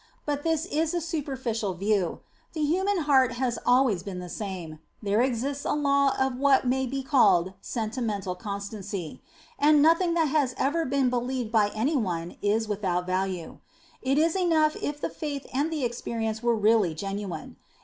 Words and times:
But 0.25 0.41
this 0.41 0.65
is 0.65 0.95
a 0.95 0.99
superficial 0.99 1.75
view. 1.75 2.21
The 2.53 2.63
human 2.63 3.03
heart 3.05 3.39
is 3.39 3.59
always 3.67 4.01
the 4.01 4.29
same: 4.29 4.79
there 5.03 5.21
exists 5.21 5.63
a 5.63 5.73
law 5.75 6.15
of 6.19 6.37
what 6.37 6.65
may 6.65 6.87
be 6.87 7.03
called 7.03 7.53
sentimental 7.61 8.33
constancy. 8.33 9.21
And 9.59 9.79
nothing 9.79 10.15
that 10.15 10.29
has 10.29 10.55
ever 10.57 10.85
been 10.85 11.11
believed 11.11 11.51
by 11.51 11.69
anybody 11.75 12.39
is 12.41 12.67
without 12.67 13.05
value. 13.05 13.59
It 14.01 14.17
is 14.17 14.35
enough 14.35 14.75
if 14.81 14.99
the 14.99 15.09
faith 15.11 15.45
and 15.53 15.71
the 15.71 15.83
experience 15.85 16.41
were 16.41 16.55
really 16.55 16.95
genuine. 16.95 17.57